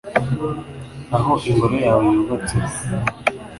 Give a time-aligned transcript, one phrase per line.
[1.15, 2.55] aho Ingoro yawe yubatse